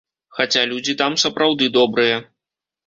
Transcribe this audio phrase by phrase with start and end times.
[0.37, 2.19] Хаця людзі там сапраўды добрыя.